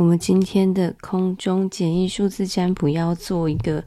[0.00, 3.84] 我们今天的空中简易数字占卜要做一个，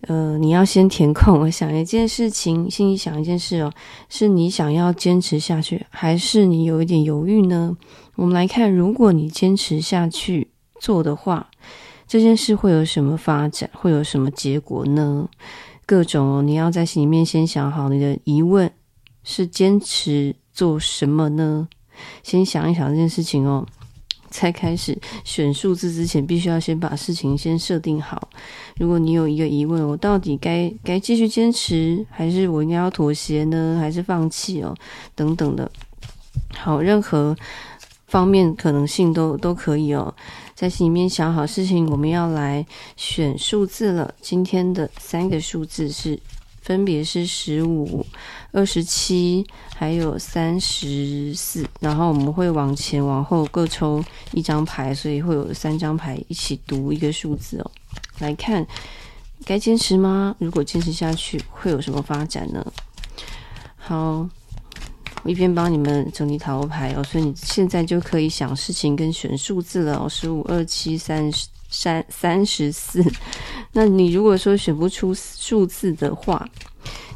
[0.00, 3.70] 呃，你要先填空，我想一件事情，心里想一件事哦，
[4.08, 7.76] 是你想要坚持下去，还是你有一点犹豫呢？
[8.14, 10.48] 我们来看，如果你坚持下去
[10.80, 11.50] 做的话，
[12.08, 15.28] 这件事会有什么发展，会有什么结果呢？
[15.84, 18.72] 各种哦，你要在心里面先想好你的疑问
[19.22, 21.68] 是坚持做什么呢？
[22.22, 23.66] 先想一想这件事情哦。
[24.30, 28.28] 在开始选数字之前，必须要先把事情先设定好。
[28.76, 33.78] 如果你有一个疑问，我到底该该继续坚持，还是我应该要妥协呢？
[33.80, 34.74] 还是放弃哦？
[35.14, 35.70] 等等的。
[36.56, 37.36] 好，任何
[38.06, 40.14] 方面可能性都都可以哦。
[40.54, 42.66] 在心里面想好事情，我们要来
[42.96, 44.14] 选数字了。
[44.20, 46.18] 今天的三个数字是。
[46.66, 48.04] 分别是十五、
[48.50, 51.64] 二十七，还有三十四。
[51.78, 57.70] 然后我们会往前往后各抽一张牌，所以会有三张牌一起读一个数字哦。
[58.18, 58.66] 来看，
[59.44, 60.34] 该坚持吗？
[60.40, 62.66] 如果坚持下去，会有什么发展呢？
[63.76, 64.28] 好，
[65.22, 70.08] 我一边帮你们整理塔罗牌哦，所以你现在就可以想事情跟选数字了哦。
[70.08, 71.46] 十五、二七、三十。
[71.68, 73.04] 三三十四，
[73.78, 76.48] 那你如果说选不出数字的话，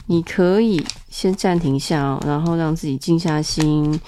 [0.05, 3.99] 你可以先暂停一下哦，然后让自己静下心，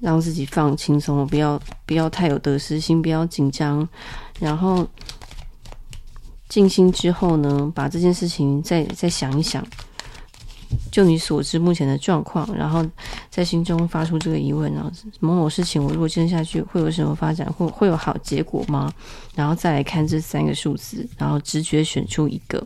[0.00, 3.86] 让自己放轻松，不要不要太有得失心，不要紧张，
[4.38, 4.88] 然后
[6.48, 9.62] 静心之后呢，把这件事情再再想一想。
[10.90, 12.84] 就你所知目前的状况，然后
[13.28, 14.90] 在心中发出这个疑问，然后
[15.20, 18.92] 某某事情我如果坚持下去会有什么发展，会会有好结果吗？
[19.34, 22.64] 然后再来看这三个数字，然后直觉选出一个。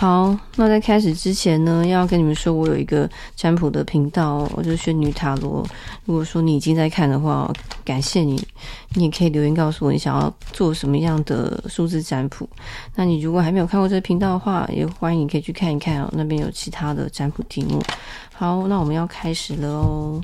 [0.00, 3.06] 好，那在开始之前呢，要跟你们说，我有一个
[3.36, 5.62] 占卜的频道，我就选女塔罗。
[6.06, 7.52] 如果说你已经在看的话，
[7.84, 8.42] 感谢你，
[8.94, 12.48] 你也可以留言告诉我你想要做什么样的数字占卜。
[12.94, 17.78] 那你如果还没有看过这个频道的话，也欢迎你可以去看一看哦，那边有其他的占卜题目。
[18.32, 20.18] 好，那我们要开始了哦，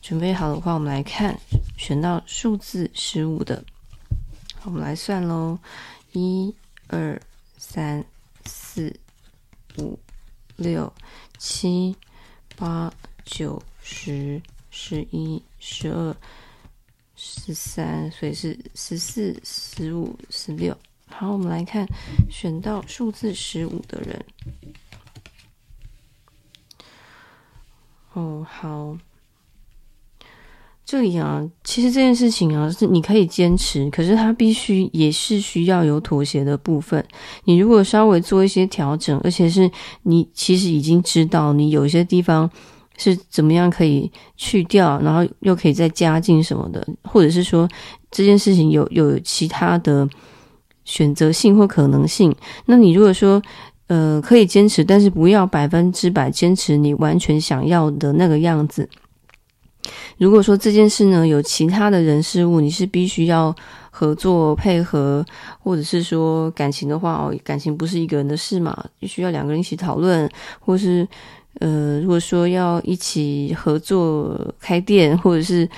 [0.00, 1.36] 准备好的话，我们来看
[1.76, 3.64] 选到数字十五的，
[4.62, 5.58] 我们来算喽，
[6.12, 6.54] 一、
[6.86, 7.20] 二、
[7.56, 8.04] 三、
[10.58, 10.92] 六、
[11.38, 11.96] 七、
[12.56, 12.92] 八、
[13.24, 16.16] 九、十、十一、十二、
[17.16, 20.76] 十三，所以是十四、十五、十六。
[21.06, 21.86] 好，我们来看
[22.30, 24.24] 选到数字十五的人。
[28.12, 28.98] 哦，好。
[30.90, 37.04] 这里啊，其实这件事情啊，是你可以坚持，可是它必须也是需要有妥协的部分。
[37.44, 39.70] 你如果稍微做一些调整，而且是
[40.04, 42.50] 你其实已经知道你有些地方
[42.96, 47.68] 是怎么样可以去掉，然后又可以再加进什么的，或者是说
[48.10, 50.08] 这件事情有有其他的
[50.86, 52.34] 选择性或可能性，
[52.64, 53.42] 那你如果说
[53.88, 58.88] 呃可以坚持，但是不要百分之百坚持你完全想要的那个样子。
[60.18, 63.54] 如果说这件事呢，有其他的人事物，你是必须要
[63.90, 65.24] 合作配合，
[65.60, 70.28] 或者是说感情的话哦，感情不是一个人的事嘛，必须要两个人一起讨论，
[70.60, 71.06] 或是
[71.60, 75.68] 呃，如果说要一起合作开店，或者是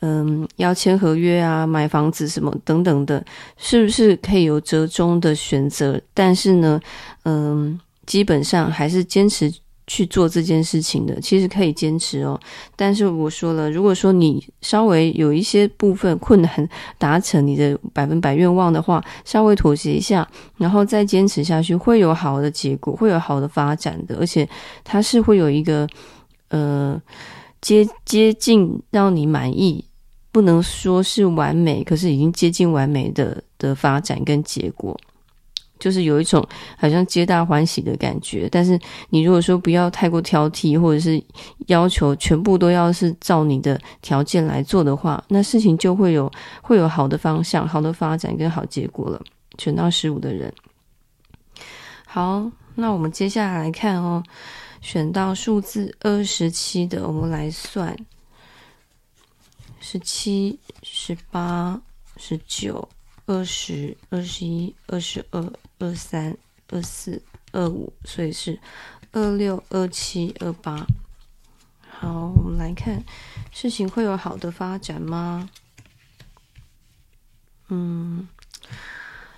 [0.00, 3.24] 嗯、要签合约啊、买房子什么等等的，
[3.56, 5.98] 是不是可以有折中的选择？
[6.12, 6.78] 但是呢，
[7.22, 9.50] 嗯、基本上还是坚持。
[9.86, 12.38] 去做这件事情的，其实可以坚持哦。
[12.74, 16.68] 但是我说了，如果说你稍微有一些部分困难
[16.98, 24.16] 达成你的百分百愿望的话，稍微妥协一下，然后再坚持下去，会有好的结果，会有好的发展的。
[24.18, 24.48] 而且
[24.82, 25.86] 它是会有一个
[26.48, 27.00] 呃
[27.60, 29.84] 接接近让你满意，
[30.32, 34.98] 不能说是完美，可是已经接近完美的的发展跟结果。
[35.84, 36.42] 就是有一种
[36.78, 38.80] 好像皆大欢喜的感觉，但是
[39.10, 41.22] 你如果说不要太过挑剔，或者是
[41.66, 49.20] 要求全部都要是照你的条件来做的话，那事情就会有会有好的方向、好的发展跟好结果了。
[49.58, 50.50] 选到十五的人，
[52.06, 54.22] 好，那我们接下来来看哦，
[54.80, 57.94] 选到数字二十七的，我们来算
[59.80, 61.78] 十七、十八、
[62.16, 62.88] 十九。
[63.26, 65.42] 二十二、十一、二十二、
[65.78, 66.36] 二三、
[66.70, 67.22] 二四、
[67.52, 68.58] 二五，所以是
[69.12, 70.86] 二六、二七、二八。
[71.88, 73.02] 好，我们来看，
[73.50, 75.48] 事情会有好的发展吗？
[77.68, 78.28] 嗯，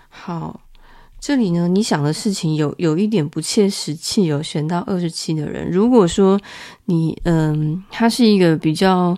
[0.08, 0.60] 好，
[1.20, 4.24] 这里呢，你想的事情有有一点不切实际。
[4.24, 6.40] 有选到二十七的人，如果说
[6.86, 9.16] 你，嗯，他是一个比较。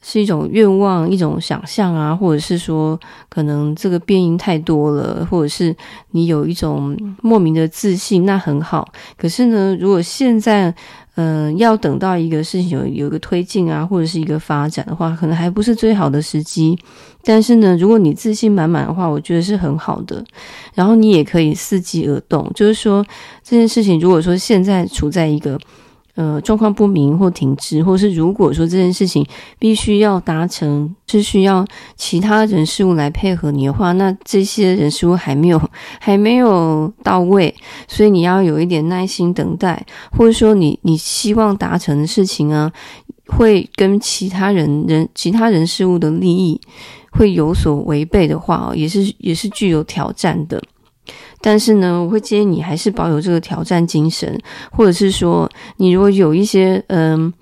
[0.00, 2.98] 是一种愿望，一种想象啊，或者是说，
[3.28, 5.74] 可能这个变因太多了，或者是
[6.12, 8.88] 你有一种莫名的自信，那很好。
[9.16, 10.72] 可是呢，如果现在，
[11.16, 16.78] 嗯、要等到一个事情有有一个推进啊，或者是一个发展的话，可能还不是最好的时机。
[17.24, 20.24] 但是呢，如果你自信满满的话，我觉得是很好的。
[20.74, 23.04] 然后你也可以伺机而动，就是说
[23.42, 25.58] 这件事情，如果说现在处在一个。
[26.18, 29.24] 呃，状况不明或停滞，或是如果说这件事情
[29.56, 35.62] 必须要达成，是需要其他人事物来配合你的话，那这些人事物还没有
[36.00, 37.54] 还没有到位，
[37.86, 42.72] 所以你要有一点耐心等待，或者说你你希望达成的事情啊，
[43.28, 46.60] 会跟其他人人其他人事物的利益
[47.12, 50.60] 会有所违背的话，也是也是具有挑战的。
[51.50, 54.38] 但是呢，我会建议你还是保有这个挑战精神，
[54.70, 57.32] 或者是说，你如果有一些嗯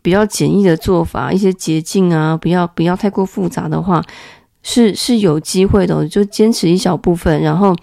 [0.00, 4.02] 比较简易的做法，一些捷径啊，不要不要太过复杂的话，
[4.62, 6.08] 是是有机会的。
[6.08, 7.76] 就坚持一小部分，然后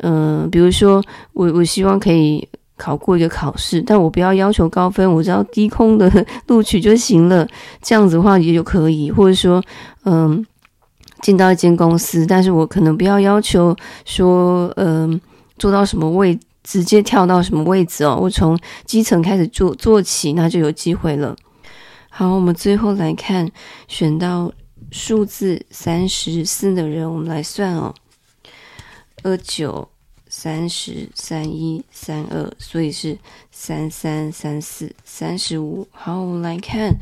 [0.00, 2.46] 嗯，比如说我我希望可以
[2.76, 6.12] 考过一个考试，但我不要要求高分，我只要低空的
[6.48, 7.48] 录取就行了。
[7.80, 9.62] 这样子的话也就可以，或者说
[10.04, 10.44] 嗯。
[11.24, 13.74] 进到一间公司，但是我可能不要要求
[14.04, 15.18] 说，嗯、
[15.56, 18.18] 做到什么位，直接跳到什么位置哦。
[18.20, 21.34] 我从基层开始做做起，那就有机会了。
[22.10, 23.50] 好，我们最后来看
[23.88, 24.52] 选到
[24.90, 27.94] 数字三十四的人，我们来算哦，
[29.22, 29.88] 二九
[30.28, 33.16] 三十三一三二，所以是
[33.50, 35.88] 三三三四三十五。
[35.90, 36.94] 好，我们来看，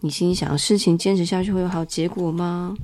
[0.00, 2.74] 你心里想事情坚持下去会有好结果吗？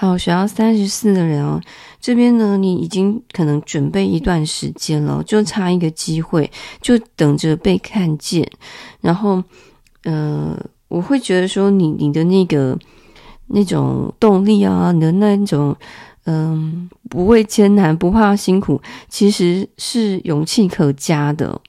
[0.00, 1.60] 好，选到三十四的人哦，
[2.00, 6.50] 这边呢，你已经可能准备一段时间了，就差一个机会，
[6.80, 8.50] 就等着被看见。
[9.02, 9.44] 然后，
[10.04, 10.58] 呃，
[10.88, 12.78] 我会觉得说你，你的那个
[13.48, 15.76] 那种动力啊，你的那种，
[16.24, 18.80] 嗯、不畏艰难，不怕辛苦，
[19.10, 21.60] 其实是勇气可嘉的。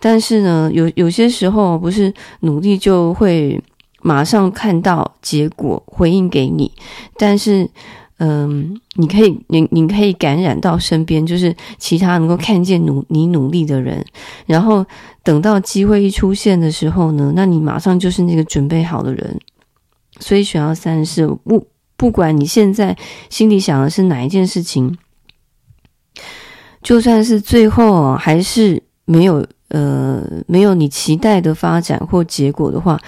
[0.00, 3.62] 但是呢，有有些时候不是努力就会。
[4.08, 6.72] 马上看到结果回应给你，
[7.18, 7.68] 但是，
[8.16, 14.02] 嗯，你可以，你你可以感染到身边，就是其他能够看见努你努力的人，
[14.46, 14.82] 然后
[15.22, 19.38] 等到机会一出现的时候呢，那你马上就是那个准备好的人。
[20.20, 21.66] 所以选到三十四，不
[21.98, 22.96] 不管你现在
[23.28, 24.96] 心里想的是哪一件事情，
[26.82, 32.98] 就算是最后还是没有呃没有你期待的发展或结果的话。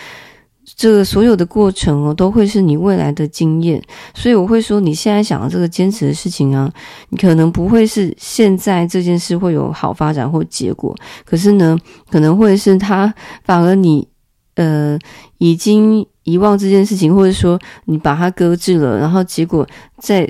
[0.81, 3.83] 这个所有的过程哦，都会是你未来的经验，
[4.15, 6.73] 所以我会说，你现在想的这个坚持的事情啊，
[7.11, 10.97] 你可能不会是现在这件事会有好发展或结果，
[11.27, 11.79] 可是呢，
[12.11, 13.13] 可能会是他
[13.45, 14.09] 反而你
[14.55, 14.99] 呃
[15.37, 19.69] 已经遗忘这件事情，或者说你把它搁置了，然后结果
[19.99, 20.27] 在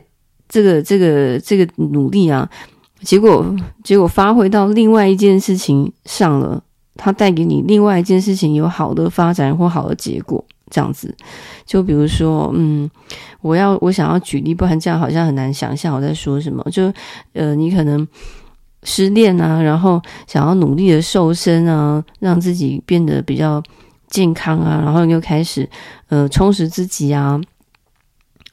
[0.49, 2.51] 这个这个这个努力啊，
[3.03, 3.55] 结果
[3.85, 6.65] 结果发挥到另外一件事情上了。
[7.03, 11.17] 它带给你另外一件事情有好的发展或好的结果，这样子，
[11.65, 12.91] 就比如说，嗯，
[13.41, 16.63] 我要我想要举例，不然这样好像很难想象我在说什么。
[16.71, 16.93] 就
[17.33, 18.07] 呃，你可能
[18.83, 23.63] 失恋啊，然后想要努力的瘦身啊，让自己变得比较
[24.09, 25.67] 健康啊，然后又开始
[26.11, 27.41] 呃充实自己啊，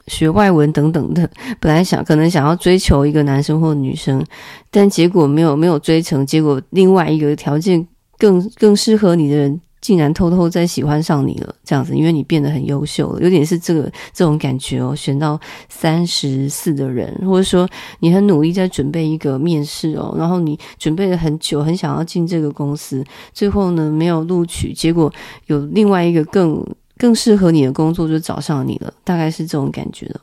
[0.06, 1.30] 学外文等等的。
[1.60, 4.24] 本来想可能想要追求一个男生或女生，
[4.70, 7.86] 但结果没有没有追成，结果另外一个条件。
[8.18, 13.82] 更更适合你的人，竟然偷偷在喜欢上你了，这样子，因为你变得很优秀了，有点是这个
[14.12, 14.94] 这种感觉哦。
[14.94, 17.68] 选到三十四的人，或者说
[18.00, 25.12] 你很努力在准备一个面试哦，然后你准备了很久，很想要进这个公司，最后呢没有录取，结果
[25.46, 26.60] 有另外一个更
[26.96, 30.20] 更适合你的工作就找上你了，大概是这种感觉的。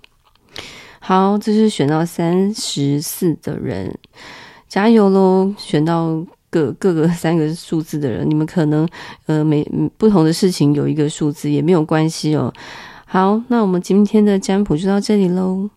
[1.00, 3.98] 好，这是选到三十四的人，
[4.68, 5.54] 加油喽！
[5.58, 6.26] 选到。
[6.56, 8.88] 各各个三个数字的人，你们可能
[9.26, 9.62] 呃每
[9.98, 12.54] 不同的事情有一个数字也没有关系哦。
[13.06, 15.70] 好，那我们今天的占卜就到这里喽。